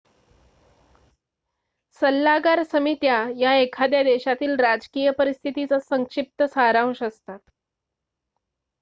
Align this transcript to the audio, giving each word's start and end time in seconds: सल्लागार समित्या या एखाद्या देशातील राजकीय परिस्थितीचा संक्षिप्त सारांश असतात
सल्लागार 2.01 2.63
समित्या 2.63 3.21
या 3.37 3.53
एखाद्या 3.55 4.01
देशातील 4.03 4.55
राजकीय 4.59 5.11
परिस्थितीचा 5.11 5.79
संक्षिप्त 5.81 6.43
सारांश 6.45 7.03
असतात 7.03 7.39